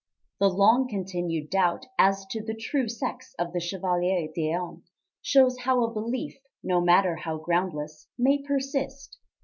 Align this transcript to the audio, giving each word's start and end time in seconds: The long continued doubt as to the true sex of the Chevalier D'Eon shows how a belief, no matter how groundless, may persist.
The 0.39 0.49
long 0.49 0.87
continued 0.87 1.51
doubt 1.51 1.85
as 1.99 2.25
to 2.31 2.41
the 2.43 2.55
true 2.55 2.89
sex 2.89 3.35
of 3.37 3.53
the 3.53 3.59
Chevalier 3.59 4.27
D'Eon 4.33 4.81
shows 5.21 5.59
how 5.59 5.83
a 5.83 5.93
belief, 5.93 6.39
no 6.63 6.81
matter 6.81 7.17
how 7.17 7.37
groundless, 7.37 8.07
may 8.17 8.41
persist. 8.41 9.19